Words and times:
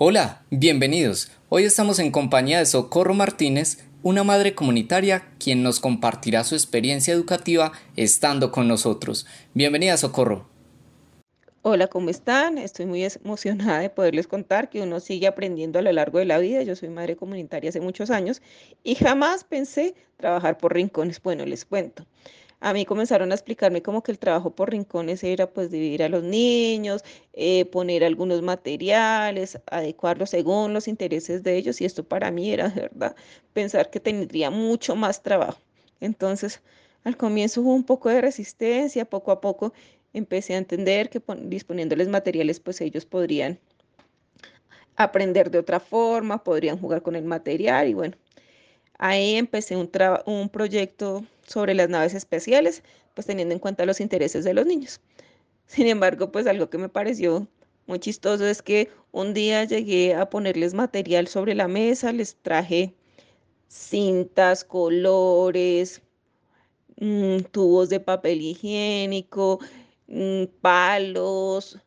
Hola, 0.00 0.44
bienvenidos. 0.50 1.28
Hoy 1.48 1.64
estamos 1.64 1.98
en 1.98 2.12
compañía 2.12 2.60
de 2.60 2.66
Socorro 2.66 3.14
Martínez, 3.14 3.78
una 4.04 4.22
madre 4.22 4.54
comunitaria 4.54 5.26
quien 5.40 5.64
nos 5.64 5.80
compartirá 5.80 6.44
su 6.44 6.54
experiencia 6.54 7.12
educativa 7.12 7.72
estando 7.96 8.52
con 8.52 8.68
nosotros. 8.68 9.26
Bienvenida, 9.54 9.96
Socorro. 9.96 10.46
Hola, 11.62 11.88
¿cómo 11.88 12.10
están? 12.10 12.58
Estoy 12.58 12.86
muy 12.86 13.02
emocionada 13.02 13.80
de 13.80 13.90
poderles 13.90 14.28
contar 14.28 14.70
que 14.70 14.82
uno 14.82 15.00
sigue 15.00 15.26
aprendiendo 15.26 15.80
a 15.80 15.82
lo 15.82 15.90
largo 15.90 16.20
de 16.20 16.26
la 16.26 16.38
vida. 16.38 16.62
Yo 16.62 16.76
soy 16.76 16.90
madre 16.90 17.16
comunitaria 17.16 17.70
hace 17.70 17.80
muchos 17.80 18.10
años 18.10 18.40
y 18.84 18.94
jamás 18.94 19.42
pensé 19.42 19.96
trabajar 20.16 20.58
por 20.58 20.74
rincones. 20.74 21.20
Bueno, 21.20 21.44
les 21.44 21.64
cuento 21.64 22.06
a 22.60 22.72
mí 22.72 22.84
comenzaron 22.84 23.30
a 23.30 23.34
explicarme 23.34 23.82
como 23.82 24.02
que 24.02 24.10
el 24.12 24.18
trabajo 24.18 24.54
por 24.54 24.70
rincones 24.70 25.22
era 25.22 25.48
pues 25.48 25.70
dividir 25.70 26.02
a 26.02 26.08
los 26.08 26.24
niños, 26.24 27.04
eh, 27.32 27.64
poner 27.66 28.04
algunos 28.04 28.42
materiales, 28.42 29.60
adecuarlos 29.66 30.30
según 30.30 30.74
los 30.74 30.88
intereses 30.88 31.42
de 31.42 31.56
ellos 31.56 31.80
y 31.80 31.84
esto 31.84 32.04
para 32.04 32.30
mí 32.30 32.50
era, 32.50 32.68
verdad, 32.74 33.14
pensar 33.52 33.90
que 33.90 34.00
tendría 34.00 34.50
mucho 34.50 34.96
más 34.96 35.22
trabajo. 35.22 35.60
Entonces, 36.00 36.60
al 37.04 37.16
comienzo 37.16 37.60
hubo 37.62 37.74
un 37.74 37.84
poco 37.84 38.08
de 38.08 38.20
resistencia, 38.20 39.04
poco 39.04 39.30
a 39.30 39.40
poco 39.40 39.72
empecé 40.12 40.54
a 40.54 40.58
entender 40.58 41.10
que 41.10 41.22
disponiéndoles 41.44 42.08
materiales 42.08 42.60
pues 42.60 42.80
ellos 42.80 43.06
podrían 43.06 43.58
aprender 44.96 45.50
de 45.50 45.58
otra 45.58 45.78
forma, 45.78 46.42
podrían 46.42 46.78
jugar 46.78 47.02
con 47.02 47.14
el 47.14 47.24
material 47.24 47.88
y 47.88 47.94
bueno, 47.94 48.16
Ahí 48.98 49.36
empecé 49.36 49.76
un, 49.76 49.90
un 50.26 50.48
proyecto 50.48 51.24
sobre 51.46 51.74
las 51.74 51.88
naves 51.88 52.14
especiales, 52.14 52.82
pues 53.14 53.26
teniendo 53.26 53.54
en 53.54 53.60
cuenta 53.60 53.86
los 53.86 54.00
intereses 54.00 54.44
de 54.44 54.54
los 54.54 54.66
niños. 54.66 55.00
Sin 55.66 55.86
embargo, 55.86 56.32
pues 56.32 56.46
algo 56.46 56.70
que 56.70 56.78
me 56.78 56.88
pareció 56.88 57.48
muy 57.86 57.98
chistoso 58.00 58.46
es 58.46 58.62
que 58.62 58.90
un 59.12 59.34
día 59.34 59.64
llegué 59.64 60.14
a 60.14 60.28
ponerles 60.30 60.74
material 60.74 61.28
sobre 61.28 61.54
la 61.54 61.68
mesa, 61.68 62.12
les 62.12 62.36
traje 62.42 62.94
cintas, 63.68 64.64
colores, 64.64 66.02
mm, 67.00 67.40
tubos 67.52 67.88
de 67.90 68.00
papel 68.00 68.40
higiénico, 68.42 69.60
mm, 70.08 70.44
palos, 70.60 71.78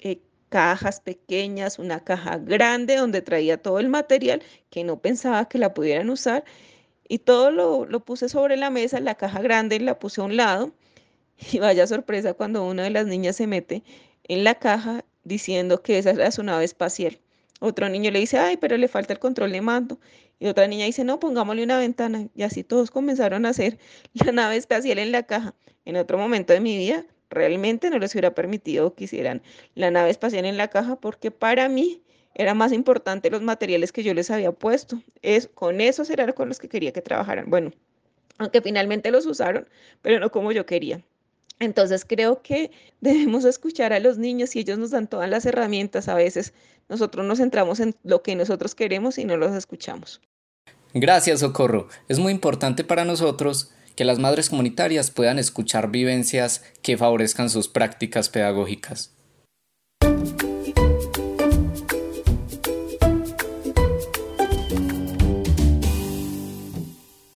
eh, 0.00 0.20
cajas 0.48 1.00
pequeñas, 1.00 1.78
una 1.78 2.04
caja 2.04 2.38
grande 2.38 2.96
donde 2.96 3.22
traía 3.22 3.60
todo 3.62 3.78
el 3.80 3.88
material 3.88 4.42
que 4.70 4.84
no 4.84 5.00
pensaba 5.00 5.48
que 5.48 5.58
la 5.58 5.74
pudieran 5.74 6.10
usar 6.10 6.44
y 7.08 7.18
todo 7.18 7.50
lo, 7.50 7.86
lo 7.86 8.00
puse 8.04 8.28
sobre 8.28 8.56
la 8.56 8.70
mesa, 8.70 9.00
la 9.00 9.14
caja 9.16 9.40
grande 9.40 9.80
la 9.80 9.98
puse 9.98 10.20
a 10.20 10.24
un 10.24 10.36
lado 10.36 10.72
y 11.52 11.58
vaya 11.58 11.86
sorpresa 11.86 12.34
cuando 12.34 12.64
una 12.66 12.84
de 12.84 12.90
las 12.90 13.06
niñas 13.06 13.36
se 13.36 13.46
mete 13.46 13.82
en 14.24 14.44
la 14.44 14.56
caja 14.56 15.04
diciendo 15.24 15.82
que 15.82 15.98
esa 15.98 16.10
era 16.10 16.30
su 16.30 16.42
nave 16.42 16.64
espacial. 16.64 17.20
Otro 17.60 17.88
niño 17.88 18.10
le 18.10 18.20
dice, 18.20 18.38
ay, 18.38 18.56
pero 18.56 18.76
le 18.76 18.88
falta 18.88 19.12
el 19.12 19.18
control 19.18 19.52
de 19.52 19.60
mando. 19.60 19.98
Y 20.38 20.46
otra 20.46 20.68
niña 20.68 20.86
dice, 20.86 21.04
no, 21.04 21.18
pongámosle 21.18 21.64
una 21.64 21.78
ventana. 21.78 22.28
Y 22.34 22.42
así 22.42 22.62
todos 22.62 22.90
comenzaron 22.90 23.46
a 23.46 23.50
hacer 23.50 23.78
la 24.14 24.32
nave 24.32 24.56
espacial 24.56 24.98
en 24.98 25.12
la 25.12 25.24
caja. 25.24 25.54
En 25.84 25.96
otro 25.96 26.18
momento 26.18 26.52
de 26.52 26.60
mi 26.60 26.76
vida 26.76 27.04
realmente 27.30 27.90
no 27.90 27.98
les 27.98 28.14
hubiera 28.14 28.34
permitido 28.34 28.94
que 28.94 29.04
hicieran 29.04 29.42
la 29.74 29.90
nave 29.90 30.10
espacial 30.10 30.44
en 30.44 30.56
la 30.56 30.68
caja 30.68 30.96
porque 30.96 31.30
para 31.30 31.68
mí 31.68 32.02
era 32.34 32.54
más 32.54 32.72
importante 32.72 33.30
los 33.30 33.42
materiales 33.42 33.92
que 33.92 34.02
yo 34.02 34.14
les 34.14 34.30
había 34.30 34.52
puesto. 34.52 35.02
Es, 35.22 35.48
con 35.48 35.80
esos 35.80 36.08
eran 36.08 36.32
con 36.32 36.48
los 36.48 36.58
que 36.58 36.68
quería 36.68 36.92
que 36.92 37.02
trabajaran. 37.02 37.50
Bueno, 37.50 37.72
aunque 38.38 38.62
finalmente 38.62 39.10
los 39.10 39.26
usaron, 39.26 39.68
pero 40.02 40.20
no 40.20 40.30
como 40.30 40.52
yo 40.52 40.64
quería. 40.64 41.02
Entonces 41.58 42.04
creo 42.04 42.40
que 42.42 42.70
debemos 43.00 43.44
escuchar 43.44 43.92
a 43.92 44.00
los 44.00 44.18
niños 44.18 44.54
y 44.56 44.60
ellos 44.60 44.78
nos 44.78 44.92
dan 44.92 45.08
todas 45.08 45.28
las 45.28 45.44
herramientas. 45.46 46.08
A 46.08 46.14
veces 46.14 46.54
nosotros 46.88 47.26
nos 47.26 47.38
centramos 47.38 47.80
en 47.80 47.94
lo 48.04 48.22
que 48.22 48.36
nosotros 48.36 48.74
queremos 48.74 49.18
y 49.18 49.24
no 49.24 49.36
los 49.36 49.54
escuchamos. 49.54 50.20
Gracias, 50.94 51.40
Socorro. 51.40 51.88
Es 52.08 52.18
muy 52.18 52.32
importante 52.32 52.82
para 52.84 53.04
nosotros 53.04 53.72
que 53.98 54.04
las 54.04 54.20
madres 54.20 54.48
comunitarias 54.48 55.10
puedan 55.10 55.40
escuchar 55.40 55.90
vivencias 55.90 56.62
que 56.82 56.96
favorezcan 56.96 57.50
sus 57.50 57.66
prácticas 57.66 58.28
pedagógicas. 58.28 59.17